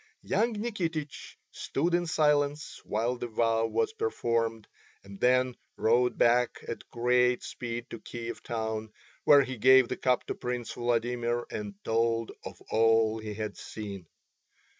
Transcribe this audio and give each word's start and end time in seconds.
Young 0.23 0.55
Nikitich 0.55 1.35
stood 1.51 1.93
in 1.93 2.07
silence 2.07 2.81
while 2.83 3.17
the 3.19 3.27
vow 3.27 3.67
was 3.67 3.93
performed, 3.93 4.67
and 5.03 5.19
then 5.19 5.55
rode 5.77 6.17
back 6.17 6.57
at 6.67 6.89
great 6.89 7.43
speed 7.43 7.87
to 7.91 7.99
Kiev 7.99 8.41
town, 8.41 8.91
where 9.25 9.43
he 9.43 9.57
gave 9.59 9.89
the 9.89 9.97
cup 9.97 10.23
to 10.25 10.33
Prince 10.33 10.71
Vladimir 10.73 11.45
and 11.51 11.75
told 11.83 12.31
of 12.43 12.59
all 12.71 13.19
he 13.19 13.35
had 13.35 13.55
seen. 13.57 14.07